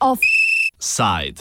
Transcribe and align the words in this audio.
Offside. 0.00 1.38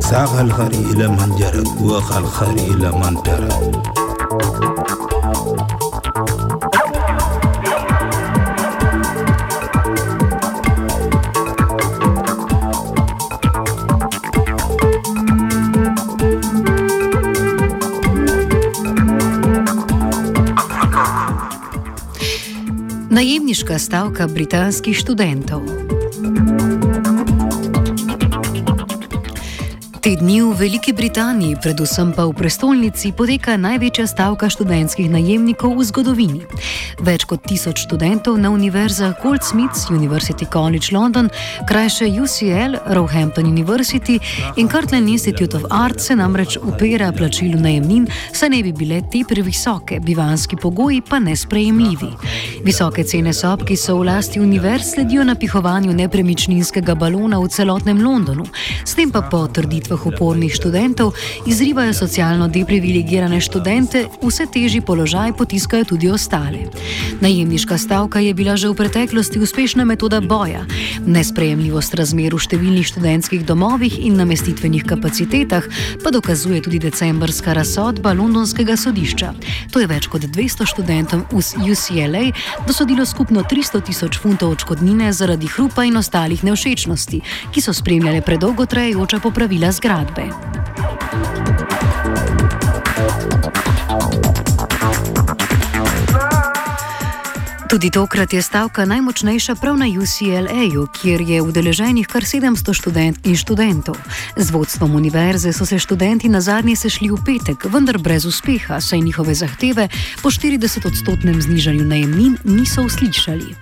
ساق 0.00 0.40
الخري 0.40 0.76
إلى 0.76 1.08
من 1.08 1.36
جرب 1.38 1.82
وخ 1.82 2.16
الخري 2.16 2.60
إلى 2.60 2.90
من 2.92 3.22
ترك 3.22 3.97
Najemniška 23.48 23.80
stavka 23.80 24.28
britanskih 24.28 24.92
študentov. 24.92 25.64
Te 30.04 30.12
dni 30.20 30.44
v 30.44 30.52
Veliki 30.52 30.92
Britaniji, 30.92 31.56
predvsem 31.56 32.12
pa 32.12 32.28
v 32.28 32.36
prestolnici, 32.36 33.08
poteka 33.16 33.56
največja 33.56 34.04
stavka 34.04 34.52
študentskih 34.52 35.08
najemnikov 35.08 35.80
v 35.80 35.80
zgodovini. 35.80 36.42
Več 36.98 37.22
kot 37.30 37.44
tisoč 37.46 37.84
študentov 37.86 38.40
na 38.42 38.50
univerzah 38.50 39.20
Goldsmiths, 39.22 39.86
University 39.94 40.46
College 40.50 40.90
London, 40.90 41.28
krajše 41.68 42.08
UCL, 42.10 42.74
Roehampton 42.90 43.46
University 43.46 44.18
in 44.56 44.66
Kirtland 44.68 45.08
Institute 45.08 45.54
of 45.54 45.62
Art 45.70 46.00
se 46.02 46.16
namreč 46.18 46.56
upira 46.58 47.12
plačilu 47.12 47.60
najemnin, 47.62 48.08
saj 48.34 48.50
ne 48.50 48.62
bi 48.66 48.72
bile 48.72 48.98
te 49.12 49.22
previsoke, 49.28 50.00
bivanski 50.00 50.58
pogoji 50.58 51.00
pa 51.08 51.20
nesprejemljivi. 51.22 52.10
Visoke 52.66 53.04
cene 53.06 53.32
sob, 53.32 53.62
ki 53.62 53.76
so 53.78 53.94
v 54.00 54.08
lasti 54.10 54.42
univerz, 54.42 54.90
sledijo 54.96 55.22
napihovanju 55.24 55.94
nepremičninskega 55.94 56.98
balona 56.98 57.38
v 57.38 57.46
celotnem 57.54 58.02
Londonu, 58.02 58.48
s 58.84 58.98
tem 58.98 59.14
pa 59.14 59.22
po 59.22 59.44
trditvah 59.46 60.06
upornih 60.10 60.50
študentov, 60.50 61.14
izrivajo 61.46 61.94
socialno 61.94 62.50
deprivilegirane 62.50 63.38
študente, 63.40 64.08
vse 64.18 64.50
težji 64.50 64.82
položaj 64.82 65.36
potiskajo 65.38 65.92
tudi 65.94 66.10
ostale. 66.10 66.66
Najemniška 67.20 67.78
stavka 67.78 68.20
je 68.20 68.34
bila 68.34 68.56
že 68.56 68.68
v 68.68 68.78
preteklosti 68.78 69.38
uspešna 69.42 69.84
metoda 69.84 70.20
boja. 70.20 70.64
Nesprejemljivost 71.06 71.94
razmer 71.94 72.34
v 72.34 72.40
številnih 72.40 72.86
študentskih 72.86 73.42
domovih 73.44 73.98
in 73.98 74.16
namestitvenih 74.16 74.86
kapacitetah 74.86 75.66
pa 76.04 76.08
dokazuje 76.14 76.62
tudi 76.62 76.78
decembrska 76.78 77.52
razsodba 77.52 78.14
Londonskega 78.14 78.76
sodišča. 78.78 79.34
To 79.74 79.82
je 79.82 79.90
več 79.90 80.06
kot 80.06 80.24
200 80.24 80.68
študentom 80.68 81.26
v 81.32 81.42
UCLA 81.72 82.24
dosodilo 82.64 83.02
skupno 83.04 83.42
300 83.42 83.82
tisoč 83.84 84.16
funtov 84.22 84.56
odškodnine 84.56 85.12
zaradi 85.12 85.50
hrupa 85.50 85.84
in 85.84 85.98
ostalih 85.98 86.40
nevšečnosti, 86.44 87.18
ki 87.52 87.60
so 87.60 87.74
spremljale 87.74 88.22
predolgo 88.22 88.64
trajajoča 88.64 89.20
popravila 89.20 89.72
zgradbe 89.74 89.88
zgradbe. 89.88 90.28
Tudi 97.68 97.90
tokrat 97.90 98.32
je 98.32 98.42
stavka 98.42 98.84
najmočnejša 98.84 99.54
prav 99.54 99.76
na 99.76 99.84
UCLA-ju, 99.84 100.86
kjer 101.00 101.20
je 101.20 101.42
udeleženih 101.42 102.06
kar 102.06 102.22
700 102.24 102.72
študent 102.72 103.26
in 103.26 103.36
študentov. 103.36 103.96
Z 104.36 104.50
vodstvom 104.50 104.94
univerze 104.96 105.52
so 105.52 105.66
se 105.66 105.78
študenti 105.78 106.28
na 106.28 106.40
zadnje 106.40 106.76
sešli 106.76 107.10
v 107.12 107.20
petek, 107.26 107.68
vendar 107.68 107.98
brez 107.98 108.24
uspeha, 108.24 108.80
saj 108.80 109.00
njihove 109.00 109.34
zahteve 109.34 109.88
po 110.22 110.30
40-odstotnem 110.30 111.42
znižanju 111.42 111.84
najemnin 111.84 112.38
niso 112.44 112.82
uslišali. 112.82 113.54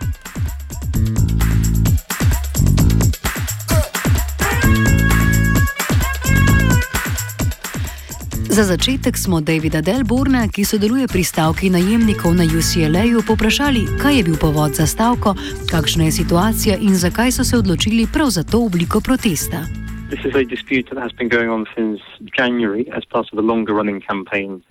Za 8.56 8.64
začetek 8.64 9.16
smo 9.20 9.40
Davida 9.44 9.80
Delborna, 9.84 10.48
ki 10.48 10.64
sodeluje 10.64 11.04
pri 11.12 11.20
stavki 11.20 11.68
najemnikov 11.68 12.32
na 12.40 12.44
UCLA-ju, 12.48 13.20
poprašali, 13.28 13.82
kaj 14.00 14.16
je 14.16 14.22
bil 14.24 14.36
povod 14.40 14.72
za 14.72 14.86
stavko, 14.88 15.36
kakšna 15.68 16.08
je 16.08 16.12
situacija 16.24 16.74
in 16.80 16.96
zakaj 16.96 17.36
so 17.36 17.44
se 17.44 17.52
odločili 17.60 18.08
prav 18.08 18.32
za 18.32 18.48
to 18.48 18.64
obliko 18.64 19.04
protesta. 19.04 19.60
This 20.08 20.24
is 20.24 20.32
a 20.32 20.40
dispute 20.48 20.88
that 20.88 20.96
has 20.96 21.12
been 21.12 21.28
going 21.28 21.52
on 21.52 21.68
since 21.76 22.00
January 22.32 22.88
as 22.96 23.04
part 23.04 23.28
of 23.28 23.36
a 23.36 23.44
longer 23.44 23.76
running 23.76 24.00
campaign 24.00 24.64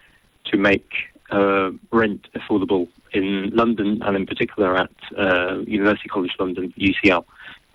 to 0.50 0.58
make 0.58 0.90
uh, 1.30 1.70
rent 1.94 2.26
affordable 2.34 2.90
in 3.14 3.54
London 3.54 4.02
and 4.02 4.18
in 4.18 4.26
particular 4.26 4.82
at 4.82 4.98
uh, 5.14 5.62
University 5.70 6.10
College 6.10 6.34
London, 6.42 6.74
UCL, 6.74 7.22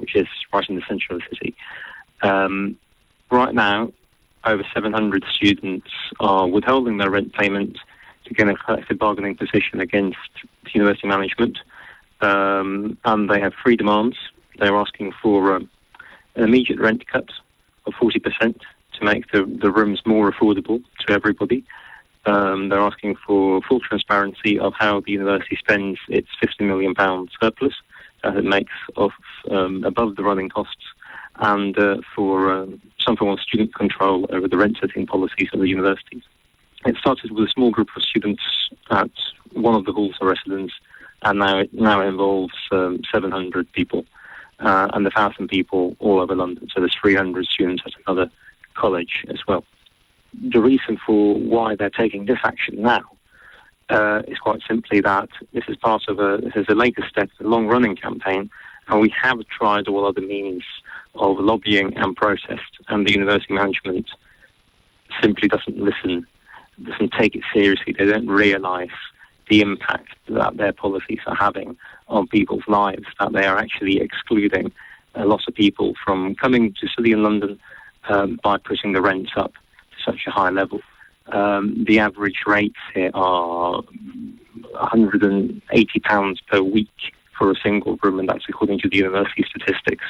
which 0.02 0.18
is 0.18 0.26
right 0.52 0.66
in 0.70 0.74
the 0.74 0.86
centre 0.90 1.14
of 1.14 1.22
the 1.22 1.36
city. 1.38 1.54
Um, 2.26 2.74
right 3.30 3.54
now, 3.54 3.94
over 4.44 4.64
700 4.74 5.24
students 5.32 5.88
are 6.18 6.46
withholding 6.46 6.98
their 6.98 7.10
rent 7.10 7.32
payment 7.34 7.78
to 8.24 8.34
gain 8.34 8.48
a 8.48 8.56
collective 8.56 8.98
bargaining 8.98 9.36
position 9.36 9.80
against 9.80 10.18
university 10.72 11.08
management. 11.08 11.58
Um, 12.20 12.98
and 13.04 13.28
they 13.30 13.40
have 13.40 13.52
three 13.62 13.76
demands. 13.76 14.16
They're 14.58 14.76
asking 14.76 15.12
for 15.22 15.56
um, 15.56 15.70
an 16.34 16.44
immediate 16.44 16.78
rent 16.78 17.06
cut 17.06 17.28
of 17.86 17.94
40% 17.94 18.22
to 18.40 19.04
make 19.04 19.30
the, 19.32 19.44
the 19.44 19.70
rooms 19.70 20.02
more 20.04 20.30
affordable 20.30 20.82
to 21.06 21.12
everybody. 21.12 21.64
Um, 22.26 22.68
they're 22.68 22.80
asking 22.80 23.16
for 23.26 23.62
full 23.62 23.80
transparency 23.80 24.58
of 24.58 24.74
how 24.78 25.00
the 25.00 25.12
university 25.12 25.56
spends 25.56 25.98
its 26.08 26.28
£50 26.42 26.66
million 26.66 26.94
surplus 27.40 27.74
that 28.22 28.36
it 28.36 28.44
makes 28.44 28.72
of 28.96 29.12
um, 29.50 29.82
above 29.84 30.16
the 30.16 30.22
running 30.22 30.50
costs 30.50 30.84
and 31.36 31.78
uh, 31.78 31.96
for 32.14 32.52
um, 32.52 32.80
some 33.00 33.16
form 33.16 33.30
of 33.30 33.40
student 33.40 33.74
control 33.74 34.26
over 34.30 34.48
the 34.48 34.56
rent 34.56 34.76
setting 34.80 35.06
policies 35.06 35.48
of 35.52 35.60
the 35.60 35.68
universities. 35.68 36.22
It 36.84 36.96
started 36.96 37.30
with 37.32 37.48
a 37.48 37.50
small 37.50 37.70
group 37.70 37.88
of 37.96 38.02
students 38.02 38.42
at 38.90 39.10
one 39.52 39.74
of 39.74 39.84
the 39.84 39.92
halls 39.92 40.16
of 40.20 40.28
residence, 40.28 40.72
and 41.22 41.38
now 41.38 41.58
it 41.58 41.72
now 41.74 42.00
involves 42.00 42.54
um, 42.72 43.00
700 43.12 43.70
people 43.72 44.04
uh, 44.60 44.88
and 44.92 45.04
1,000 45.04 45.48
people 45.48 45.96
all 45.98 46.20
over 46.20 46.34
London. 46.34 46.68
So 46.72 46.80
there's 46.80 46.96
300 47.00 47.46
students 47.46 47.82
at 47.86 47.92
another 48.06 48.30
college 48.74 49.24
as 49.28 49.38
well. 49.46 49.64
The 50.32 50.60
reason 50.60 50.98
for 51.04 51.34
why 51.34 51.74
they're 51.74 51.90
taking 51.90 52.26
this 52.26 52.38
action 52.44 52.80
now 52.80 53.02
uh, 53.90 54.22
is 54.28 54.38
quite 54.38 54.60
simply 54.66 55.00
that 55.00 55.28
this 55.52 55.64
is 55.68 55.76
part 55.76 56.02
of 56.08 56.18
a 56.20 56.38
this 56.42 56.54
is 56.54 56.66
a 56.68 56.74
latest 56.74 57.08
step 57.08 57.28
a 57.40 57.44
long 57.44 57.66
running 57.66 57.96
campaign, 57.96 58.48
and 58.88 59.00
we 59.00 59.12
have 59.22 59.40
tried 59.48 59.88
all 59.88 60.06
other 60.06 60.20
means 60.20 60.62
of 61.20 61.38
lobbying 61.38 61.96
and 61.96 62.16
protest, 62.16 62.70
and 62.88 63.06
the 63.06 63.12
university 63.12 63.54
management 63.54 64.06
simply 65.22 65.48
doesn't 65.48 65.76
listen, 65.76 66.26
doesn't 66.82 67.12
take 67.18 67.34
it 67.34 67.42
seriously. 67.52 67.94
They 67.96 68.06
don't 68.06 68.28
realise 68.28 68.90
the 69.48 69.60
impact 69.60 70.14
that 70.28 70.56
their 70.56 70.72
policies 70.72 71.18
are 71.26 71.34
having 71.34 71.76
on 72.08 72.26
people's 72.28 72.64
lives, 72.68 73.04
that 73.18 73.32
they 73.32 73.44
are 73.44 73.58
actually 73.58 74.00
excluding 74.00 74.72
a 75.14 75.26
lot 75.26 75.42
of 75.48 75.54
people 75.54 75.94
from 76.04 76.34
coming 76.36 76.74
to 76.80 76.88
study 76.88 77.12
in 77.12 77.22
London 77.22 77.58
um, 78.08 78.38
by 78.42 78.56
pushing 78.58 78.92
the 78.92 79.02
rents 79.02 79.32
up 79.36 79.52
to 79.52 80.12
such 80.12 80.20
a 80.26 80.30
high 80.30 80.50
level. 80.50 80.80
Um, 81.26 81.84
the 81.86 81.98
average 81.98 82.42
rates 82.46 82.78
here 82.94 83.10
are 83.14 83.82
£180 84.74 86.36
per 86.48 86.62
week 86.62 86.88
for 87.36 87.50
a 87.50 87.54
single 87.62 87.98
room, 88.02 88.20
and 88.20 88.28
that's 88.28 88.44
according 88.48 88.78
to 88.80 88.88
the 88.88 88.96
university 88.96 89.44
statistics. 89.48 90.04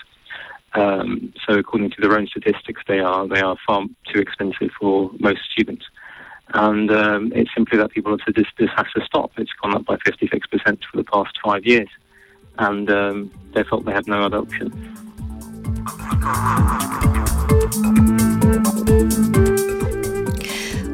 Um, 0.74 1.32
so, 1.46 1.58
according 1.58 1.90
to 1.90 2.00
their 2.00 2.16
own 2.16 2.28
statistics, 2.28 2.82
they 2.86 3.00
are 3.00 3.26
they 3.26 3.40
are 3.40 3.56
far 3.66 3.82
too 4.12 4.20
expensive 4.20 4.70
for 4.78 5.10
most 5.18 5.40
students, 5.50 5.84
and 6.54 6.90
um, 6.92 7.32
it's 7.34 7.50
simply 7.56 7.76
that 7.78 7.90
people 7.90 8.12
have 8.12 8.20
said 8.24 8.36
this 8.36 8.46
this 8.56 8.70
has 8.76 8.86
to 8.94 9.04
stop. 9.04 9.32
It's 9.36 9.52
gone 9.60 9.74
up 9.74 9.84
by 9.84 9.96
56 10.04 10.46
percent 10.46 10.80
for 10.90 10.96
the 10.96 11.04
past 11.04 11.36
five 11.44 11.64
years, 11.66 11.88
and 12.58 12.88
um, 12.90 13.32
they 13.52 13.64
felt 13.64 13.84
they 13.84 13.92
had 13.92 14.06
no 14.06 14.22
other 14.22 14.38
option. 14.38 14.70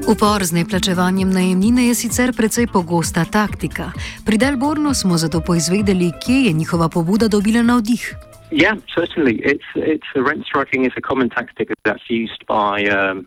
Upor 0.09 0.45
z 0.45 0.53
neplačevanjem 0.53 1.31
najemnine 1.31 1.89
je 1.89 1.95
sicer 1.95 2.33
precej 2.33 2.67
pogosta 2.67 3.25
taktika. 3.25 3.91
Pri 4.25 4.39
Delbornu 4.39 4.95
smo 4.95 5.19
zato 5.19 5.41
poizvedeli, 5.41 6.13
kje 6.23 6.41
je 6.47 6.53
njihova 6.53 6.89
pobuda 6.89 7.29
dobila 7.29 7.63
navdih. 7.63 8.15
Yeah, 8.51 8.77
certainly. 8.95 9.41
It's 9.43 9.65
it's 9.75 10.07
rent 10.15 10.47
striking 10.47 10.85
is 10.85 10.93
a 10.97 11.01
common 11.01 11.31
tactic 11.31 11.71
that's 11.85 12.09
used 12.09 12.47
by 12.47 12.85
um, 12.85 13.27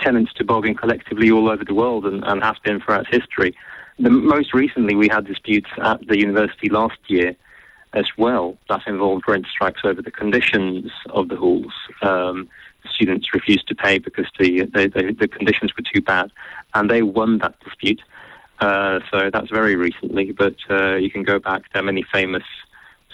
tenants 0.00 0.32
to 0.34 0.44
bargain 0.44 0.74
collectively 0.74 1.30
all 1.30 1.50
over 1.50 1.64
the 1.64 1.74
world 1.74 2.06
and, 2.06 2.22
and 2.24 2.42
has 2.42 2.56
been 2.64 2.80
throughout 2.80 3.06
history. 3.12 3.54
The, 3.98 4.10
most 4.10 4.54
recently, 4.54 4.94
we 4.94 5.08
had 5.08 5.26
disputes 5.26 5.68
at 5.82 6.06
the 6.06 6.18
university 6.18 6.68
last 6.70 6.98
year 7.08 7.36
as 7.92 8.06
well. 8.16 8.56
That 8.68 8.86
involved 8.86 9.24
rent 9.26 9.46
strikes 9.50 9.80
over 9.84 10.00
the 10.00 10.10
conditions 10.10 10.90
of 11.10 11.28
the 11.28 11.36
halls. 11.36 11.72
Um, 12.02 12.48
students 12.94 13.34
refused 13.34 13.66
to 13.68 13.74
pay 13.74 13.98
because 13.98 14.26
the, 14.38 14.60
the, 14.60 14.88
the, 14.88 15.16
the, 15.18 15.28
conditions 15.28 15.72
were 15.76 15.84
too 15.92 16.00
bad, 16.00 16.30
and 16.74 16.88
they 16.88 17.02
won 17.02 17.38
that 17.38 17.58
dispute. 17.60 18.00
Uh, 18.60 19.00
so 19.10 19.30
that's 19.32 19.50
very 19.50 19.74
recently, 19.74 20.32
but 20.32 20.56
uh, 20.70 20.94
you 20.94 21.10
can 21.10 21.22
go 21.22 21.38
back. 21.38 21.62
There 21.72 21.82
are 21.82 21.84
many 21.84 22.04
famous 22.12 22.44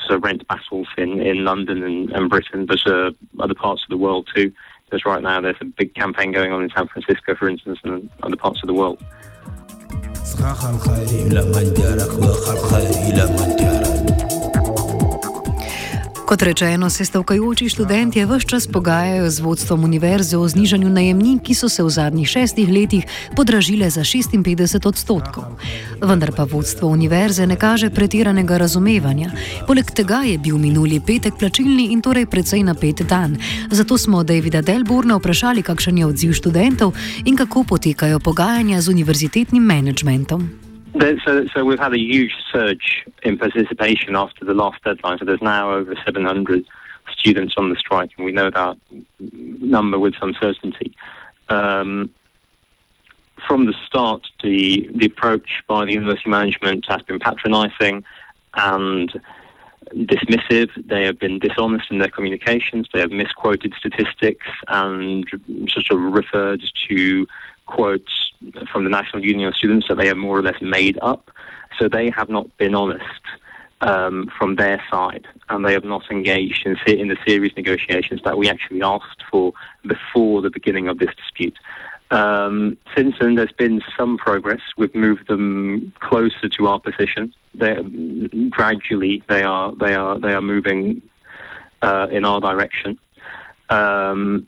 sort 0.06 0.22
rent 0.22 0.46
battles 0.48 0.88
in, 0.96 1.20
in 1.20 1.44
London 1.44 1.82
and, 1.82 2.10
and 2.12 2.30
Britain, 2.30 2.66
but 2.66 2.86
uh, 2.86 3.10
other 3.40 3.54
parts 3.54 3.82
of 3.82 3.88
the 3.90 3.96
world 3.96 4.28
too. 4.34 4.52
Because 4.84 5.04
right 5.04 5.22
now 5.22 5.40
there's 5.40 5.56
a 5.60 5.64
big 5.64 5.94
campaign 5.94 6.30
going 6.30 6.52
on 6.52 6.62
in 6.62 6.70
San 6.70 6.86
Francisco, 6.86 7.34
for 7.34 7.48
instance, 7.48 7.80
and 7.82 8.08
other 8.22 8.36
parts 8.36 8.62
of 8.62 8.68
the 8.68 8.74
world. 8.74 9.02
Kot 16.26 16.42
rečeno, 16.42 16.90
se 16.90 17.04
stavkajoči 17.04 17.68
študenti 17.68 18.24
vse 18.24 18.46
čas 18.48 18.66
pogajajo 18.66 19.30
z 19.30 19.40
vodstvom 19.40 19.84
univerze 19.84 20.36
o 20.36 20.48
znižanju 20.48 20.88
najemnin, 20.90 21.38
ki 21.38 21.54
so 21.54 21.68
se 21.68 21.82
v 21.82 21.90
zadnjih 21.90 22.28
šestih 22.28 22.68
letih 22.68 23.04
podražile 23.36 23.90
za 23.90 24.00
56 24.00 24.88
odstotkov. 24.88 25.44
Vendar 26.02 26.34
pa 26.34 26.42
vodstvo 26.42 26.88
univerze 26.88 27.46
ne 27.46 27.56
kaže 27.56 27.90
pretiranega 27.90 28.58
razumevanja. 28.58 29.30
Poleg 29.66 29.86
tega 29.94 30.26
je 30.26 30.38
bil 30.38 30.58
minuli 30.58 31.00
petek 31.00 31.38
plačilni 31.38 31.92
in 31.94 32.02
torej 32.02 32.26
precej 32.26 32.62
napet 32.62 33.06
dan. 33.06 33.38
Zato 33.70 33.98
smo 33.98 34.24
Davida 34.24 34.62
Delborna 34.62 35.16
vprašali, 35.16 35.62
kakšen 35.62 35.98
je 35.98 36.06
odziv 36.06 36.32
študentov 36.32 36.92
in 37.24 37.36
kako 37.36 37.64
potekajo 37.64 38.18
pogajanja 38.18 38.80
z 38.80 38.88
univerzitetnim 38.88 39.62
menedžmentom. 39.62 40.65
So, 41.00 41.46
so, 41.54 41.64
we've 41.64 41.78
had 41.78 41.92
a 41.92 41.98
huge 41.98 42.32
surge 42.52 43.04
in 43.22 43.36
participation 43.38 44.16
after 44.16 44.44
the 44.44 44.54
last 44.54 44.82
deadline. 44.82 45.18
So 45.18 45.24
there's 45.24 45.42
now 45.42 45.72
over 45.72 45.94
700 46.04 46.64
students 47.10 47.54
on 47.56 47.70
the 47.70 47.76
strike, 47.76 48.10
and 48.16 48.24
we 48.24 48.32
know 48.32 48.50
that 48.50 48.76
number 49.20 49.98
with 49.98 50.14
some 50.18 50.34
certainty. 50.40 50.94
Um, 51.48 52.10
from 53.46 53.66
the 53.66 53.74
start, 53.86 54.26
the 54.42 54.90
the 54.94 55.06
approach 55.06 55.62
by 55.66 55.84
the 55.84 55.92
university 55.92 56.30
management 56.30 56.86
has 56.88 57.02
been 57.02 57.18
patronising 57.18 58.04
and 58.54 59.20
dismissive. 59.92 60.70
They 60.88 61.04
have 61.04 61.18
been 61.18 61.38
dishonest 61.38 61.90
in 61.90 61.98
their 61.98 62.10
communications. 62.10 62.88
They 62.92 63.00
have 63.00 63.10
misquoted 63.10 63.74
statistics 63.78 64.46
and 64.68 65.28
sort 65.68 65.90
of 65.90 66.00
referred 66.12 66.62
to 66.88 67.26
quotes 67.66 68.32
from 68.72 68.84
the 68.84 68.90
National 68.90 69.24
Union 69.24 69.48
of 69.48 69.54
Students 69.54 69.88
that 69.88 69.96
they 69.96 70.06
have 70.06 70.16
more 70.16 70.38
or 70.38 70.42
less 70.42 70.60
made 70.60 70.98
up. 71.02 71.30
So 71.78 71.88
they 71.88 72.10
have 72.10 72.28
not 72.28 72.56
been 72.56 72.74
honest 72.74 73.04
um, 73.80 74.30
from 74.38 74.56
their 74.56 74.82
side, 74.90 75.26
and 75.48 75.64
they 75.64 75.72
have 75.72 75.84
not 75.84 76.10
engaged 76.10 76.66
in, 76.66 76.76
in 76.86 77.08
the 77.08 77.16
serious 77.26 77.54
negotiations 77.56 78.20
that 78.24 78.38
we 78.38 78.48
actually 78.48 78.82
asked 78.82 79.22
for 79.30 79.52
before 79.86 80.40
the 80.42 80.50
beginning 80.50 80.88
of 80.88 80.98
this 80.98 81.14
dispute. 81.16 81.56
Um, 82.10 82.78
since 82.96 83.16
then, 83.20 83.34
there's 83.34 83.52
been 83.52 83.82
some 83.98 84.16
progress. 84.16 84.60
We've 84.76 84.94
moved 84.94 85.28
them 85.28 85.92
closer 86.00 86.48
to 86.48 86.66
our 86.68 86.80
position. 86.80 87.34
They're, 87.54 87.82
gradually, 88.50 89.22
they 89.28 89.42
are 89.42 89.74
they 89.74 89.94
are 89.94 90.18
they 90.18 90.32
are 90.32 90.42
moving 90.42 91.02
uh, 91.82 92.06
in 92.10 92.24
our 92.24 92.40
direction. 92.40 92.98
Um, 93.70 94.46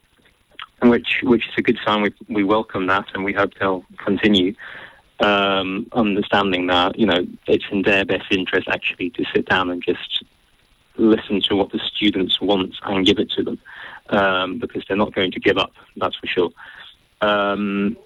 which 0.82 1.20
which 1.22 1.46
is 1.46 1.54
a 1.56 1.62
good 1.62 1.78
sign. 1.84 2.02
We 2.02 2.14
we 2.28 2.44
welcome 2.44 2.86
that, 2.86 3.06
and 3.14 3.24
we 3.24 3.32
hope 3.32 3.52
they'll 3.58 3.84
continue. 4.04 4.54
Um, 5.20 5.88
understanding 5.92 6.68
that 6.68 6.98
you 6.98 7.06
know 7.06 7.26
it's 7.46 7.64
in 7.70 7.82
their 7.82 8.04
best 8.04 8.26
interest 8.30 8.68
actually 8.68 9.10
to 9.10 9.24
sit 9.34 9.48
down 9.48 9.70
and 9.70 9.82
just 9.82 10.22
listen 10.96 11.40
to 11.42 11.56
what 11.56 11.72
the 11.72 11.78
students 11.78 12.40
want 12.40 12.74
and 12.84 13.06
give 13.06 13.18
it 13.18 13.30
to 13.30 13.42
them, 13.42 13.58
um, 14.10 14.58
because 14.58 14.84
they're 14.86 14.96
not 14.96 15.14
going 15.14 15.32
to 15.32 15.40
give 15.40 15.58
up. 15.58 15.72
That's 15.96 16.16
for 16.16 16.26
sure. 16.26 16.50
Um, 17.20 17.96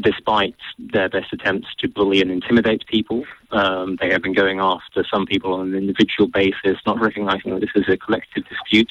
despite 0.00 0.56
their 0.78 1.10
best 1.10 1.32
attempts 1.32 1.68
to 1.78 1.88
bully 1.88 2.22
and 2.22 2.30
intimidate 2.30 2.86
people, 2.86 3.24
um, 3.50 3.98
they 4.00 4.10
have 4.10 4.22
been 4.22 4.32
going 4.32 4.58
after 4.58 5.04
some 5.12 5.26
people 5.26 5.52
on 5.52 5.68
an 5.68 5.74
individual 5.74 6.28
basis, 6.28 6.78
not 6.86 6.98
recognizing 6.98 7.52
that 7.52 7.60
this 7.60 7.70
is 7.74 7.88
a 7.88 7.98
collective 7.98 8.44
dispute 8.48 8.90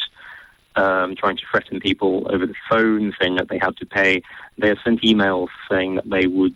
um, 0.75 1.15
trying 1.15 1.37
to 1.37 1.43
threaten 1.49 1.79
people 1.79 2.27
over 2.31 2.45
the 2.45 2.55
phone, 2.69 3.13
saying 3.19 3.35
that 3.35 3.49
they 3.49 3.57
had 3.57 3.77
to 3.77 3.85
pay. 3.85 4.21
They 4.57 4.69
have 4.69 4.79
sent 4.83 5.01
emails 5.01 5.49
saying 5.69 5.95
that 5.95 6.09
they 6.09 6.27
would 6.27 6.55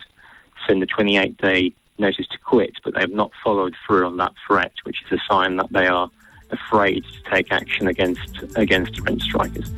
send 0.67 0.81
a 0.83 0.85
28 0.85 1.37
day 1.37 1.73
notice 1.97 2.27
to 2.27 2.37
quit, 2.39 2.73
but 2.83 2.93
they 2.93 3.01
have 3.01 3.11
not 3.11 3.31
followed 3.43 3.75
through 3.85 4.05
on 4.05 4.17
that 4.17 4.33
threat, 4.45 4.73
which 4.83 5.03
is 5.05 5.19
a 5.19 5.33
sign 5.33 5.57
that 5.57 5.71
they 5.71 5.87
are 5.87 6.09
afraid 6.51 7.03
to 7.03 7.31
take 7.31 7.51
action 7.51 7.87
against 7.87 8.43
against 8.55 8.99
rent 9.01 9.21
strikers. 9.21 9.69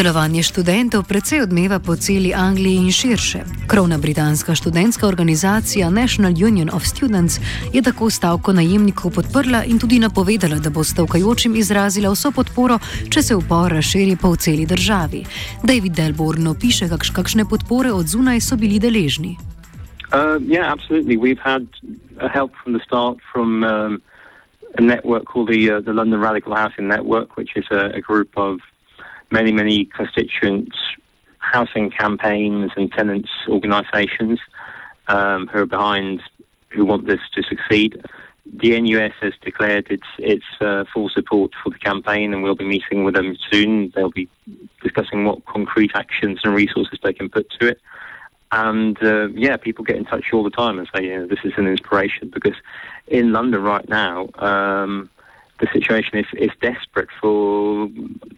Delovanje 0.00 0.40
študentov 0.48 1.04
precej 1.04 1.44
odmeva 1.44 1.76
po 1.76 1.92
celi 1.92 2.32
Angliji 2.32 2.88
in 2.88 2.88
širše. 2.88 3.68
Krovna 3.68 4.00
britanska 4.00 4.56
študentska 4.56 5.04
organizacija 5.04 5.90
National 5.92 6.32
Union 6.32 6.72
of 6.72 6.88
Students 6.88 7.36
je 7.72 7.82
tako 7.84 8.08
stavko 8.08 8.52
najemnikov 8.56 9.12
podprla 9.12 9.60
in 9.68 9.76
tudi 9.76 10.00
napovedala, 10.00 10.56
da 10.56 10.72
bo 10.72 10.80
stavkajočim 10.84 11.52
izrazila 11.52 12.08
vso 12.16 12.32
podporo, 12.32 12.78
če 13.12 13.22
se 13.22 13.36
upor 13.36 13.76
razširi 13.76 14.16
po 14.16 14.32
celi 14.36 14.64
državi. 14.64 15.20
David 15.68 15.92
Delborn 15.92 16.48
piše, 16.56 16.88
kakš, 16.88 17.12
kakšne 17.12 17.44
podpore 17.44 17.92
od 17.92 18.08
zunaj 18.08 18.40
so 18.40 18.56
bili 18.56 18.80
deležni. 18.80 19.36
Uh, 19.36 20.40
yeah, 20.40 20.72
absolutely. 20.72 21.20
We've 21.20 21.44
had 21.44 21.68
help 22.32 22.56
from 22.64 22.72
the 22.72 22.80
start 22.80 23.20
from 23.32 23.64
um, 23.64 24.00
a 24.78 24.82
network 24.82 25.28
called 25.28 25.52
the, 25.52 25.60
uh, 25.68 25.84
the 25.84 25.92
London 25.92 26.24
Radical 26.24 26.56
Housing 26.56 26.88
Network, 26.88 27.36
which 27.36 27.52
is 27.52 27.68
a, 27.68 27.92
a 27.92 28.00
group 28.00 28.32
of 28.40 28.64
many, 29.30 29.52
many 29.52 29.84
constituents, 29.86 30.76
housing 31.38 31.90
campaigns, 31.90 32.72
and 32.76 32.90
tenants' 32.92 33.30
organisations 33.48 34.38
um, 35.08 35.48
who 35.48 35.60
are 35.60 35.66
behind, 35.66 36.22
who 36.68 36.84
want 36.84 37.06
this 37.06 37.20
to 37.34 37.42
succeed. 37.42 38.02
The 38.52 38.80
NUS 38.80 39.12
has 39.20 39.34
declared 39.42 39.88
its 39.90 40.06
its 40.18 40.44
uh, 40.60 40.84
full 40.92 41.08
support 41.08 41.52
for 41.62 41.70
the 41.70 41.78
campaign, 41.78 42.32
and 42.32 42.42
we'll 42.42 42.56
be 42.56 42.64
meeting 42.64 43.04
with 43.04 43.14
them 43.14 43.36
soon. 43.50 43.92
They'll 43.94 44.10
be 44.10 44.28
discussing 44.82 45.24
what 45.24 45.44
concrete 45.46 45.92
actions 45.94 46.40
and 46.42 46.54
resources 46.54 46.98
they 47.02 47.12
can 47.12 47.28
put 47.28 47.48
to 47.60 47.68
it. 47.68 47.80
And 48.52 49.00
uh, 49.02 49.28
yeah, 49.28 49.56
people 49.56 49.84
get 49.84 49.96
in 49.96 50.04
touch 50.04 50.32
all 50.32 50.42
the 50.42 50.50
time 50.50 50.78
and 50.78 50.88
say, 50.94 51.04
you 51.04 51.16
know, 51.16 51.26
this 51.26 51.38
is 51.44 51.52
an 51.56 51.68
inspiration 51.68 52.30
because 52.30 52.56
in 53.06 53.32
London 53.32 53.62
right 53.62 53.88
now, 53.88 54.28
um, 54.38 55.08
the 55.60 55.68
situation 55.72 56.18
is, 56.18 56.26
is 56.36 56.50
desperate 56.60 57.08
for 57.20 57.88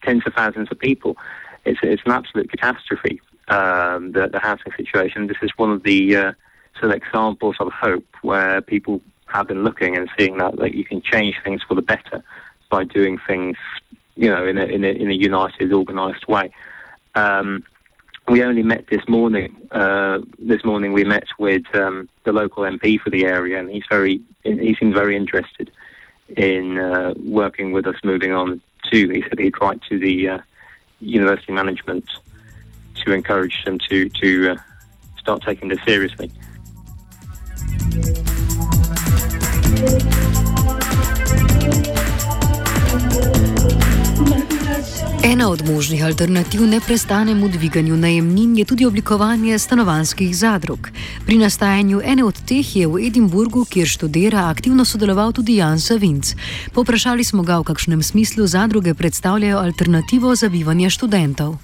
tens 0.02 0.22
of 0.26 0.34
thousands 0.34 0.68
of 0.70 0.78
people. 0.78 1.16
It's, 1.64 1.78
it's 1.82 2.02
an 2.04 2.12
absolute 2.12 2.50
catastrophe, 2.50 3.20
um, 3.48 4.12
the, 4.12 4.28
the 4.28 4.40
housing 4.40 4.72
situation. 4.76 5.28
This 5.28 5.36
is 5.42 5.50
one 5.56 5.70
of 5.70 5.84
the 5.84 6.16
uh, 6.16 6.32
sort 6.78 6.92
of 6.92 6.96
examples 6.96 7.56
of 7.60 7.70
hope 7.72 8.06
where 8.22 8.60
people 8.60 9.00
have 9.26 9.48
been 9.48 9.62
looking 9.62 9.96
and 9.96 10.10
seeing 10.18 10.38
that, 10.38 10.56
that 10.56 10.74
you 10.74 10.84
can 10.84 11.00
change 11.00 11.36
things 11.42 11.62
for 11.66 11.74
the 11.74 11.82
better 11.82 12.22
by 12.70 12.84
doing 12.84 13.18
things, 13.26 13.56
you 14.16 14.28
know, 14.28 14.46
in 14.46 14.58
a, 14.58 14.64
in 14.64 14.84
a, 14.84 14.88
in 14.88 15.10
a 15.10 15.14
united, 15.14 15.72
organised 15.72 16.28
way. 16.28 16.50
Um, 17.14 17.64
we 18.28 18.42
only 18.42 18.62
met 18.62 18.86
this 18.88 19.06
morning. 19.08 19.56
Uh, 19.70 20.18
this 20.38 20.64
morning 20.64 20.92
we 20.92 21.04
met 21.04 21.24
with 21.38 21.62
um, 21.74 22.08
the 22.24 22.32
local 22.32 22.62
MP 22.62 23.00
for 23.00 23.10
the 23.10 23.24
area, 23.24 23.58
and 23.58 23.68
he's 23.68 23.84
very 23.90 24.20
he 24.44 24.76
seems 24.78 24.94
very 24.94 25.16
interested 25.16 25.70
in 26.36 26.78
uh, 26.78 27.14
working 27.24 27.72
with 27.72 27.86
us 27.86 27.96
moving 28.04 28.32
on 28.32 28.60
to, 28.90 29.08
He 29.08 29.22
said 29.22 29.38
he'd 29.38 29.60
write 29.60 29.80
to 29.88 29.98
the 29.98 30.28
uh, 30.28 30.38
university 31.00 31.52
management 31.52 32.04
to 33.04 33.12
encourage 33.12 33.64
them 33.64 33.78
to 33.88 34.08
to 34.08 34.52
uh, 34.52 34.56
start 35.18 35.42
taking 35.42 35.68
this 35.68 35.82
seriously. 35.84 36.30
Ena 45.24 45.50
od 45.50 45.62
možnih 45.74 46.04
alternativ 46.04 46.60
neprestanemu 46.66 47.48
dviganju 47.48 47.96
najemnin 47.96 48.58
je 48.58 48.64
tudi 48.64 48.86
oblikovanje 48.86 49.58
stanovanjskih 49.58 50.36
zadrug. 50.36 50.88
Pri 51.26 51.38
nastajanju 51.38 52.00
ene 52.04 52.24
od 52.24 52.34
teh 52.48 52.76
je 52.76 52.86
v 52.86 53.06
Edinburgu, 53.06 53.62
kjer 53.72 53.86
študira, 53.86 54.50
aktivno 54.50 54.84
sodeloval 54.84 55.32
tudi 55.32 55.56
Jan 55.56 55.78
Savinc. 55.78 56.34
Poprašali 56.74 57.24
smo 57.24 57.42
ga, 57.42 57.58
v 57.58 57.68
kakšnem 57.70 58.02
smislu 58.02 58.46
zadruge 58.46 58.94
predstavljajo 58.94 59.58
alternativo 59.58 60.34
za 60.34 60.48
bivanje 60.48 60.90
študentov. 60.90 61.54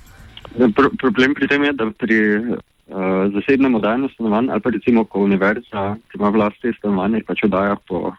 Pro 0.74 0.90
problem 0.98 1.34
pri 1.34 1.48
tem 1.48 1.64
je, 1.64 1.72
da 1.72 1.90
pri 1.90 2.18
uh, 2.38 2.54
zasebne 3.34 3.68
modalne 3.68 4.08
stanovanje 4.14 4.54
ali 4.54 4.60
pa 4.60 4.70
recimo, 4.70 5.04
ko 5.04 5.26
univerza, 5.26 5.96
ki 6.10 6.18
ima 6.18 6.30
vlastne 6.30 6.72
stanovanje, 6.78 7.26
pač 7.26 7.42
oddaja 7.42 7.74
po 7.88 8.14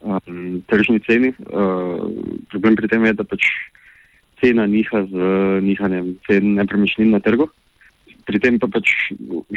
um, 0.00 0.64
tržni 0.72 1.04
ceni. 1.04 1.36
Uh, 1.52 2.08
problem 2.48 2.80
pri 2.80 2.88
tem 2.88 3.04
je, 3.04 3.12
da 3.12 3.28
pač 3.28 3.44
cena 4.40 4.66
niha 4.66 5.04
z 5.06 5.14
nihanjem 5.62 6.16
cen 6.26 6.54
nepremičnin 6.54 7.10
na 7.10 7.20
trgu. 7.20 7.48
Pri 8.26 8.38
tem 8.38 8.58
pa 8.58 8.68
pač 8.70 9.12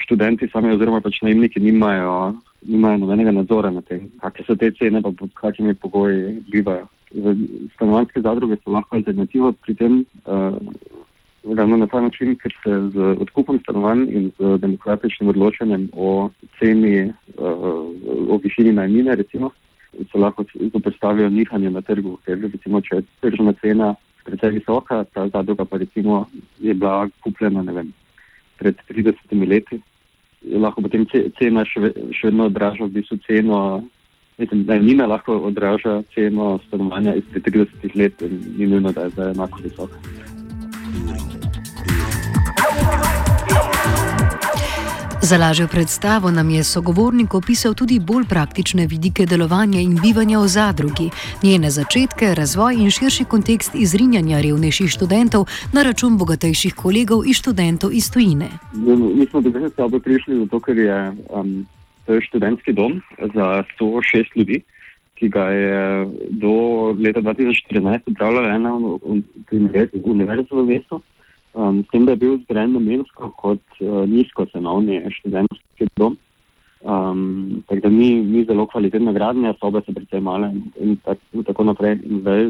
študenti 0.06 0.50
sami 0.50 0.74
oziroma 0.74 1.02
pač 1.04 1.22
najemniki 1.22 1.60
nimajo, 1.62 2.34
nimajo 2.66 3.04
nobenega 3.04 3.32
nadzora 3.36 3.70
na 3.72 3.82
tem, 3.82 4.10
kakšne 4.22 4.46
so 4.48 4.56
te 4.56 4.72
cene 4.80 5.02
pa 5.02 5.12
pod 5.12 5.34
kakimi 5.38 5.76
pogoji 5.76 6.40
bivajo. 6.50 6.88
Stanovanske 7.76 8.24
zadruge 8.26 8.58
so 8.64 8.74
lahko 8.74 8.98
alternativa 8.98 9.52
pri 9.62 9.76
tem, 9.78 10.00
uh, 10.26 10.58
ravno 11.44 11.78
na 11.78 11.88
ta 11.88 12.02
način, 12.02 12.36
ker 12.36 12.56
se 12.64 12.72
z 12.96 13.10
odkupom 13.22 13.60
stanovanj 13.60 14.08
in 14.10 14.32
z 14.40 14.58
demokratičnim 14.64 15.30
odločanjem 15.30 15.90
o 15.94 16.30
ceni, 16.60 17.12
uh, 17.38 17.68
o 18.30 18.40
višini 18.44 18.74
najmine, 18.74 19.16
recimo, 19.16 19.52
se 20.12 20.18
lahko 20.18 20.46
zoprstavijo 20.74 21.30
nihanje 21.30 21.70
na 21.70 21.82
trgu. 21.82 22.18
Ker 22.26 22.40
recimo, 22.42 22.82
če 22.82 22.96
je 22.96 23.06
tržna 23.22 23.54
cena 23.62 23.94
precej 24.24 24.60
visoka, 24.60 25.04
ta 25.14 25.28
zadruga 25.28 25.66
pa 25.66 25.78
recimo 25.78 26.26
je 26.60 26.74
bila 26.74 27.10
kupljena 27.24 27.62
vem, 27.62 27.94
pred 28.58 28.76
30 28.90 29.48
leti, 29.48 29.82
lahko 30.52 30.82
potem 30.82 31.06
cena 31.40 31.66
še, 31.66 31.92
še 32.12 32.30
vedno 32.30 32.48
odraža 32.52 32.88
v 32.88 33.00
bistvu 33.00 33.20
ceno. 33.28 33.84
Mislim, 34.38 34.66
njima 34.82 35.06
lahko 35.06 35.38
odraža 35.46 36.02
ceno 36.16 36.60
stanovanja 36.68 37.14
izpred 37.16 37.44
30 37.54 37.96
let 37.96 38.22
in 38.22 38.40
ni 38.58 38.68
nujno, 38.68 38.92
da 38.92 39.06
je 39.06 39.14
zdaj 39.14 39.32
enako 39.32 39.60
visoka. 39.64 39.98
Za 45.30 45.38
lažjo 45.38 45.68
predstavo 45.72 46.32
nam 46.32 46.50
je 46.50 46.64
sogovornik 46.64 47.34
opisal 47.34 47.74
tudi 47.74 48.00
bolj 48.00 48.26
praktične 48.30 48.88
vidike 48.88 49.26
delovanja 49.26 49.80
in 49.80 49.96
bivanja 50.04 50.40
v 50.40 50.48
zadrugi, 50.48 51.10
njene 51.44 51.70
začetke, 51.70 52.34
razvoj 52.36 52.76
in 52.76 52.90
širši 52.92 53.26
kontekst 53.26 53.76
izrinjanja 53.76 54.42
revnejših 54.42 54.90
študentov 54.92 55.46
na 55.74 55.84
račun 55.84 56.18
bogatejših 56.18 56.76
kolegov 56.76 57.24
in 57.26 57.34
študentov 57.34 57.94
iz 57.94 58.12
tujine. 58.12 58.50
Mi 59.16 59.26
smo 59.26 59.42
do 59.42 59.52
tega 59.52 59.70
stavbe 59.70 60.00
prišli 60.00 60.40
zato, 60.44 60.60
ker 60.60 60.78
je 60.78 61.00
um, 61.30 61.66
to 62.06 62.14
je 62.14 62.22
študentski 62.22 62.74
dom 62.74 63.02
za 63.34 63.64
106 63.80 64.36
ljudi, 64.36 64.62
ki 65.16 65.30
ga 65.30 65.46
je 65.50 66.08
do 66.30 66.54
leta 67.00 67.22
2014 67.22 68.12
upravljala 68.12 68.56
ena 68.56 68.76
univerza 70.04 70.56
v 70.56 70.66
mestu. 70.66 71.02
Um, 71.54 71.84
s 71.84 71.92
tem, 71.92 72.06
da 72.06 72.12
je 72.16 72.18
bil 72.18 72.38
zgrajen 72.44 72.74
namensko 72.74 73.30
kot 73.38 73.62
uh, 73.80 74.04
nizkocenovni 74.10 75.04
študentski 75.20 75.86
dom. 76.02 76.18
Um, 76.82 77.64
tako 77.68 77.80
da 77.86 77.90
ni, 77.90 78.10
ni 78.26 78.42
zelo 78.46 78.66
kvalitetna 78.68 79.14
gradnja, 79.14 79.54
sobe 79.60 79.84
so 79.86 79.94
precej 79.94 80.20
male 80.20 80.50
in, 80.52 80.64
in, 80.82 80.96
tak, 81.06 81.22
in 81.32 81.46
tako 81.46 81.68
naprej. 81.70 82.00
In 82.10 82.24
zdaj, 82.26 82.42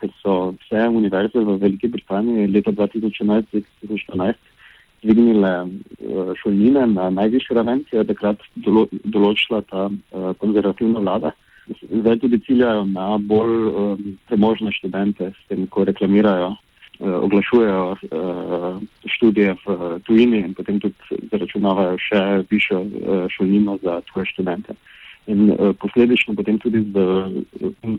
ker 0.00 0.14
so 0.22 0.38
vse 0.62 0.88
univerze 0.88 1.44
v 1.44 1.58
Veliki 1.60 1.92
Britaniji 1.92 2.48
leta 2.50 2.72
2011-2014 2.72 4.40
dvignile 5.02 5.52
uh, 5.66 6.32
šolnine 6.40 6.88
na 6.96 7.10
najvišjo 7.10 7.60
raven, 7.60 7.84
ki 7.84 8.00
je 8.00 8.08
takrat 8.14 8.42
dolo, 8.64 8.88
določila 9.04 9.60
ta 9.68 9.90
uh, 9.92 10.32
konzervativna 10.40 11.04
vlada. 11.04 11.36
Zdaj 11.84 12.22
tudi 12.24 12.40
ciljajo 12.48 12.88
na 12.88 13.12
bolj 13.20 13.56
um, 13.68 14.12
premožne 14.26 14.72
študente, 14.72 15.34
s 15.36 15.48
tem, 15.52 15.68
ko 15.68 15.84
reklamirajo 15.84 16.54
oglašujejo 17.02 17.90
uh, 17.90 18.82
študije 19.06 19.54
v 19.64 19.66
uh, 19.66 20.00
tujini 20.02 20.38
in 20.38 20.54
potem 20.54 20.80
tudi 20.80 20.94
zaračunavajo 21.32 21.98
še 21.98 22.20
višjo 22.50 22.80
uh, 22.80 23.24
šolnino 23.30 23.78
za 23.82 24.00
tvoje 24.12 24.30
študente. 24.30 24.74
In 25.26 25.50
uh, 25.50 25.74
posledično 25.78 26.34
potem 26.34 26.58
tudi 26.58 26.84
z, 26.94 26.94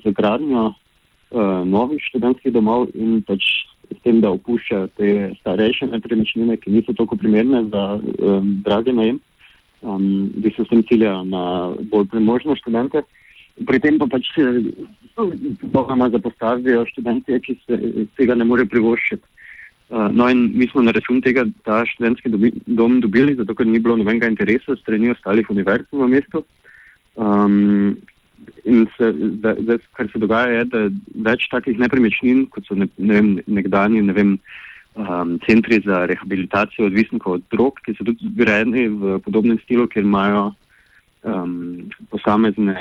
z 0.04 0.14
gradnjo 0.16 0.72
uh, 0.72 1.68
novih 1.68 2.00
študentskih 2.10 2.54
domov 2.54 2.88
in 2.96 3.22
pač 3.28 3.44
s 3.92 4.00
tem, 4.04 4.22
da 4.24 4.32
opuščajo 4.34 4.88
te 4.98 5.34
starejše 5.42 5.92
nepremičnine, 5.92 6.58
ki 6.58 6.72
niso 6.72 6.96
toliko 6.96 7.20
primerne 7.20 7.66
za 7.70 7.84
um, 8.00 8.56
drage 8.66 8.94
najem, 8.96 9.20
um, 9.82 10.32
bi 10.36 10.54
se 10.56 10.64
s 10.64 10.72
tem 10.72 10.84
ciljajo 10.88 11.24
na 11.28 11.44
bolj 11.92 12.08
premožne 12.14 12.56
študente. 12.62 13.04
Pri 13.54 13.80
tem 13.80 14.00
pa 14.02 14.08
pač 14.10 14.32
popolnoma 15.14 16.10
zapostavijo 16.10 16.88
študente, 16.90 17.38
ki 17.46 17.58
se 17.68 17.78
tega 18.18 18.36
ne 18.36 18.48
more 18.50 18.66
privoščiti. 18.66 19.24
Uh, 19.94 20.08
no, 20.10 20.26
in 20.32 20.48
mi 20.58 20.66
smo 20.72 20.82
na 20.82 20.94
račun 20.96 21.20
tega 21.22 21.44
ta 21.68 21.84
študentski 21.86 22.32
dom 22.66 22.98
dobili, 23.04 23.36
zato 23.38 23.54
ker 23.54 23.68
ni 23.70 23.82
bilo 23.84 24.00
nobenega 24.00 24.32
interesa 24.32 24.74
strani 24.80 25.12
ostalih 25.14 25.52
univerz 25.54 25.86
v 25.92 26.08
mestu. 26.10 26.42
Um, 27.14 27.94
in 28.66 28.88
se, 28.98 29.12
da, 29.44 29.54
da, 29.54 29.78
kar 29.94 30.10
se 30.10 30.20
dogaja, 30.20 30.64
je, 30.64 30.66
da 30.72 30.82
več 31.30 31.46
takih 31.52 31.78
nepremičnin, 31.78 32.48
kot 32.50 32.66
so 32.66 32.78
ne, 32.80 32.88
ne 32.98 33.20
vem, 33.20 33.30
nekdani 33.60 34.02
ne 34.08 34.16
vem, 34.18 34.34
um, 34.96 35.38
centri 35.46 35.78
za 35.86 36.06
rehabilitacijo 36.10 36.88
odvisnikov 36.90 37.38
od 37.38 37.46
drog, 37.54 37.80
ki 37.86 37.94
so 37.98 38.08
tudi 38.08 38.34
zgrajeni 38.34 38.88
v 38.90 39.20
podobnem 39.26 39.62
stilu, 39.62 39.86
kjer 39.92 40.08
imajo 40.08 40.50
um, 41.24 41.90
posamezne, 42.10 42.76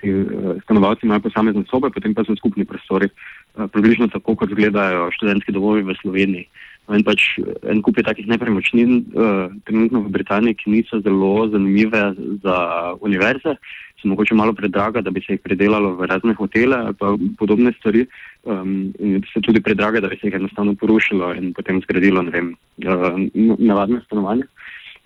ti 0.00 0.12
uh, 0.12 0.56
stanovalci 0.64 1.06
imajo 1.06 1.26
posamezne 1.28 1.64
sobe, 1.70 1.90
potem 1.90 2.14
pa 2.14 2.24
so 2.24 2.36
skupni 2.36 2.64
prostori, 2.64 3.10
uh, 3.10 3.66
približno 3.72 4.08
tako, 4.12 4.36
kot 4.36 4.52
izgledajo 4.52 5.10
študentski 5.16 5.52
domovi 5.56 5.84
v 5.86 5.96
Sloveniji. 6.00 6.46
No, 6.88 6.96
in 6.98 7.04
pač 7.06 7.36
en 7.70 7.82
kup 7.86 8.00
je 8.00 8.06
takih 8.06 8.26
nepremičnin 8.26 8.96
uh, 9.14 9.52
trenutno 9.68 10.02
v 10.06 10.14
Britaniji, 10.16 10.58
ki 10.58 10.74
niso 10.74 11.00
zelo 11.04 11.46
zanimive 11.52 12.14
za 12.42 12.56
univerze, 13.00 13.56
so 14.00 14.08
mogoče 14.08 14.34
malo 14.34 14.52
predraga, 14.56 15.02
da 15.04 15.12
bi 15.12 15.20
se 15.20 15.36
jih 15.36 15.42
predelalo 15.44 15.92
v 15.98 16.08
razne 16.08 16.34
hotele 16.34 16.76
ali 16.76 16.96
pa 16.96 17.12
podobne 17.38 17.72
stvari, 17.78 18.06
um, 18.48 18.92
in 18.98 19.20
so 19.32 19.42
tudi 19.44 19.60
predraga, 19.60 20.00
da 20.00 20.08
bi 20.08 20.16
se 20.16 20.28
jih 20.28 20.40
enostavno 20.40 20.74
porušilo 20.74 21.34
in 21.36 21.52
potem 21.52 21.82
zgradilo, 21.84 22.22
ne 22.22 22.30
vem, 22.30 22.52
uh, 22.86 23.20
navadne 23.58 24.00
stanovanja. 24.06 24.48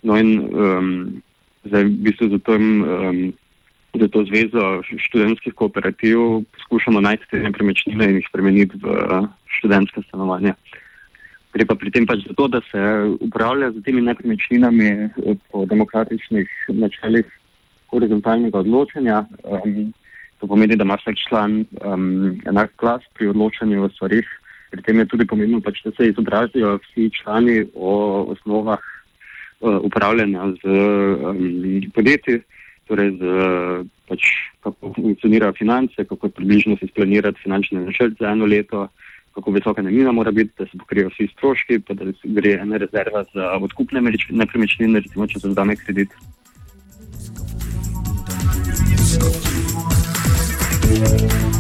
No 0.05 0.17
in 0.21 0.39
um, 0.53 1.23
Zdaj, 1.65 1.85
v 1.85 1.97
bistvu 2.05 2.29
za, 2.29 2.39
tem, 2.45 2.63
um, 2.85 3.19
za 3.97 4.09
to 4.13 4.25
zvezo 4.29 4.85
študentskih 4.85 5.55
kooperativ 5.57 6.45
poskušamo 6.53 7.01
najti 7.01 7.25
te 7.31 7.41
nepremičnine 7.41 8.05
in 8.05 8.17
jih 8.21 8.27
spremeniti 8.29 8.77
v 8.83 8.89
študentske 9.59 10.05
stanovanja. 10.09 10.53
Gre 11.55 11.65
pa 11.65 11.79
pri 11.79 11.91
tem 11.95 12.05
pač 12.07 12.27
za 12.27 12.35
to, 12.37 12.49
da 12.51 12.61
se 12.69 12.81
upravlja 13.25 13.71
z 13.73 13.83
temi 13.87 14.03
nepremičninami 14.05 14.89
uh, 15.25 15.37
po 15.49 15.65
demokratičnih 15.65 16.49
načelih 16.69 17.29
horizontalnega 17.95 18.61
odločanja. 18.61 19.25
Um, 19.45 19.95
to 20.43 20.51
pomeni, 20.51 20.77
da 20.77 20.85
ima 20.85 20.99
vsak 21.01 21.17
član 21.29 21.63
um, 21.81 22.41
enak 22.45 22.75
glas 22.77 23.07
pri 23.15 23.33
odločanju 23.33 23.87
o 23.87 23.89
stvarih. 23.95 24.27
Pri 24.75 24.83
tem 24.83 24.99
je 24.99 25.07
tudi 25.07 25.25
pomembno, 25.25 25.63
pač, 25.63 25.81
da 25.87 25.95
se 25.97 26.11
izobrazijo 26.11 26.77
vsi 26.83 27.09
člani 27.15 27.63
o 27.73 28.27
osnovah 28.35 28.83
upravljanja 29.61 30.53
z 30.63 30.65
um, 30.65 31.83
podjetji, 31.95 32.41
torej 32.89 33.17
z, 33.21 33.23
pač, 34.09 34.21
kako 34.65 34.93
funkcionirajo 34.97 35.57
finance, 35.59 36.05
kako 36.05 36.29
približno 36.29 36.77
si 36.77 36.87
splanirati 36.87 37.41
finančne 37.43 37.81
načrte 37.81 38.17
za 38.21 38.33
eno 38.33 38.47
leto, 38.47 38.89
kako 39.35 39.51
visoka 39.51 39.83
najmina 39.83 40.13
mora 40.13 40.31
biti, 40.31 40.53
da 40.59 40.67
se 40.67 40.79
pokrijejo 40.79 41.11
vsi 41.11 41.29
stroški, 41.33 41.81
pa 41.87 41.95
da 41.95 42.05
gre 42.25 42.59
ena 42.63 42.77
rezerva 42.77 43.25
za 43.35 43.51
odkupne 43.61 44.03
nepremičnine, 44.31 45.01
recimo 45.01 45.27
če 45.27 45.41
se 45.41 45.51
zdame 45.51 45.77
kredit. 45.77 46.09
Thank 50.95 51.33
you. 51.33 51.54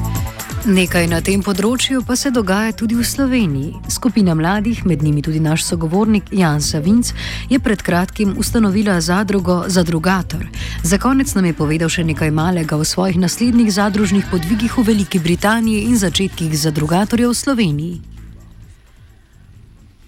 Nekaj 0.64 1.10
na 1.12 1.18
tem 1.20 1.42
področju 1.44 2.00
pa 2.08 2.14
se 2.16 2.30
dogaja 2.32 2.72
tudi 2.72 2.96
v 2.96 3.04
Sloveniji. 3.04 3.82
Skupina 3.92 4.32
mladih, 4.32 4.78
med 4.88 5.02
njimi 5.04 5.20
tudi 5.20 5.36
naš 5.36 5.60
sogovornik 5.66 6.30
Jan 6.32 6.62
Savinc, 6.64 7.10
je 7.52 7.58
pred 7.60 7.82
kratkim 7.84 8.32
ustanovila 8.40 8.94
zadrugo 9.04 9.68
Zadrugator. 9.68 10.46
Za 10.80 10.96
konec 10.96 11.34
nam 11.36 11.44
je 11.44 11.52
povedal 11.58 11.92
še 11.92 12.06
nekaj 12.08 12.32
malega 12.32 12.78
o 12.80 12.86
svojih 12.88 13.18
naslednjih 13.20 13.68
zadružnih 13.76 14.24
podvigih 14.32 14.78
v 14.78 14.86
Veliki 14.88 15.20
Britaniji 15.20 15.84
in 15.84 16.00
začetkih 16.00 16.56
zadrugatorjev 16.56 17.36
v 17.36 17.40
Sloveniji. 17.44 18.00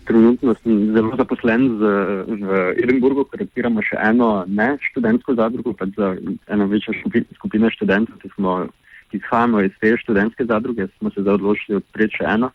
Trenutno 0.09 0.57
sem 0.63 0.97
zelo 0.97 1.13
zaposlen 1.21 1.69
z, 1.77 1.93
v 2.33 2.65
Edinburgu, 2.81 3.29
ker 3.29 3.45
odpiramo 3.45 3.85
še 3.85 4.01
eno 4.01 4.49
ne 4.49 4.73
študentsko 4.89 5.37
zadrugo, 5.37 5.77
pa 5.77 5.85
za 5.93 6.17
eno 6.49 6.65
večjo 6.73 6.97
skupino 7.37 7.69
študentov, 7.77 8.25
ki 8.25 8.33
smo 8.41 8.73
ki 9.11 9.21
izhajamo 9.21 9.63
iz 9.63 9.75
te 9.81 9.97
študentske 10.01 10.45
zadruge, 10.45 10.89
smo 10.99 11.11
se 11.11 11.23
zdaj 11.23 11.39
odločili 11.41 11.81
odpreti 11.81 12.21
še 12.21 12.29
eno. 12.37 12.51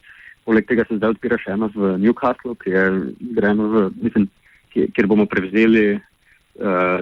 Poleg 0.46 0.68
tega 0.68 0.86
se 0.90 0.98
zdaj 0.98 1.16
odpira 1.16 1.38
še 1.38 1.54
eno 1.56 1.70
v 1.74 1.96
Newcastlu, 2.02 2.56
v, 2.58 3.84
mislim, 4.02 4.28
kjer 4.74 5.08
bomo 5.08 5.28
prevzeli 5.30 5.86
uh, 5.96 6.02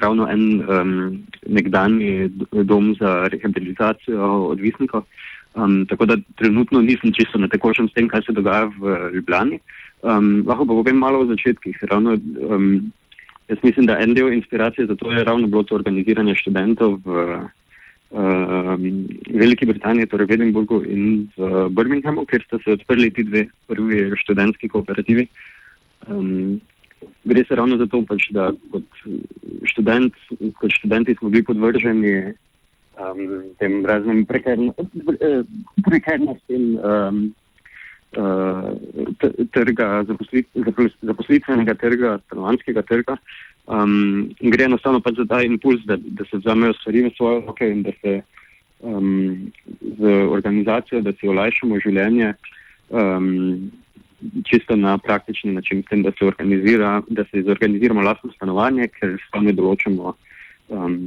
ravno 0.03 0.27
en 0.29 0.44
um, 0.62 0.94
nekdani 1.48 2.29
dom 2.68 2.94
za 3.00 3.29
rehabilitacijo 3.32 4.29
odvisnikov. 4.51 5.06
Um, 5.56 5.86
tako 5.89 6.06
da 6.06 6.18
trenutno 6.38 6.82
nisem 6.82 7.13
čisto 7.13 7.39
na 7.39 7.48
tekočem 7.48 7.89
s 7.89 7.94
tem, 7.94 8.08
kaj 8.08 8.27
se 8.27 8.36
dogaja 8.38 8.70
v 8.77 9.12
Ljubljani. 9.15 9.60
Um, 10.01 10.44
lahko 10.48 10.65
pa 10.65 10.77
povem 10.82 11.00
malo 11.01 11.24
o 11.24 11.29
začetkih. 11.32 11.79
Ravno, 11.89 12.20
um, 12.50 12.91
Jaz 13.50 13.58
mislim, 13.63 13.88
da 13.89 13.96
en 13.98 14.13
del 14.13 14.34
inspiracije 14.34 14.86
za 14.86 14.96
to 14.96 15.12
je 15.12 15.24
ravno 15.24 15.48
bilo 15.48 15.63
to 15.63 15.75
organiziranje 15.75 16.36
študentov 16.38 17.00
v 17.06 17.10
uh, 17.10 17.48
Veliki 18.10 19.70
Britaniji, 19.70 20.10
torej 20.10 20.25
v 20.25 20.34
Edinburgu 20.34 20.82
in 20.82 21.30
v 21.38 21.70
Birminghamu, 21.70 22.25
kjer 22.25 22.42
sta 22.48 22.58
se 22.63 22.72
odprli 22.74 23.12
ti 23.13 23.24
dve 23.24 23.46
prvi 23.70 24.10
študentski 24.18 24.70
kooperativi. 24.70 25.28
Um, 26.10 26.60
gre 27.24 27.44
se 27.46 27.56
ravno 27.56 27.78
za 27.78 27.86
to, 27.86 28.01
pač, 28.10 28.32
da 28.34 28.51
kot, 28.72 28.84
študent, 29.70 30.13
kot 30.58 30.72
študenti 30.74 31.16
smo 31.20 31.30
bili 31.30 31.44
podvrženi 31.46 32.34
um, 32.98 33.46
tem 33.62 33.86
raznim 33.86 34.25
prekernostim. 34.25 36.82
Um, 36.82 37.30
trga, 39.54 40.01
zaposlitvenega 41.06 41.78
trga, 41.78 42.18
stanovanskega 42.25 42.82
trga. 42.82 43.22
Um, 43.69 44.31
gre 44.41 44.65
enostavno 44.65 44.97
pač 45.05 45.19
za 45.21 45.27
ta 45.29 45.43
impuls, 45.45 45.83
da, 45.85 45.93
da 45.97 46.25
se 46.25 46.39
vzamejo 46.41 46.73
stvari 46.79 47.03
v 47.05 47.11
svoje 47.17 47.41
roke 47.45 47.67
in 47.69 47.83
da 47.85 47.91
se 48.01 48.21
um, 48.79 49.51
z 49.81 50.13
organizacijo, 50.29 51.01
da 51.05 51.13
si 51.13 51.29
olajšamo 51.29 51.77
življenje 51.83 52.33
um, 52.89 53.69
čisto 54.49 54.75
na 54.75 54.97
praktični 54.97 55.53
način, 55.53 55.83
tem, 55.85 56.01
da 56.03 56.11
se 56.17 56.25
da 57.07 57.23
se 57.29 57.43
zorganiziramo 57.45 58.01
lastno 58.01 58.31
stanovanje, 58.33 58.89
ker 58.97 59.19
sami 59.29 59.53
določamo, 59.53 60.15
um, 60.73 60.97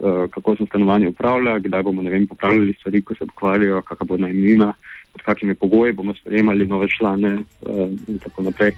uh, 0.00 0.26
kako 0.34 0.56
se 0.56 0.66
stanovanje 0.66 1.12
upravlja, 1.14 1.60
kdaj 1.62 1.86
bomo, 1.86 2.02
vem, 2.02 2.26
popravljali 2.26 2.74
stvari, 2.80 3.02
ko 3.02 3.14
se 3.14 3.30
pokvarijo, 3.30 3.84
kakšna 3.86 4.10
bo 4.10 4.18
najmnina 4.18 4.72
pod 5.12 5.22
kakimi 5.22 5.54
pogoji 5.54 5.92
bomo 5.92 6.14
sprejemali 6.14 6.66
nove 6.66 6.88
člane 6.88 7.34
uh, 7.38 7.86
in 8.08 8.18
tako 8.18 8.42
naprej. 8.50 8.74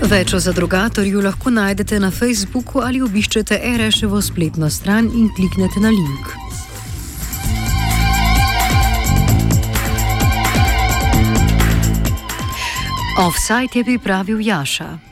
Več 0.00 0.32
o 0.32 0.38
zadrugatorju 0.40 1.20
lahko 1.20 1.50
najdete 1.52 1.98
na 2.00 2.08
Facebooku 2.10 2.80
ali 2.80 3.02
obiščete 3.04 3.58
RŠevo 3.82 4.22
spletno 4.24 4.70
stran 4.70 5.10
in 5.12 5.28
kliknete 5.36 5.80
na 5.80 5.92
link. 5.92 6.32
Offside 13.20 13.76
je 13.76 13.84
pripravil 13.84 14.40
Jaša. 14.40 15.09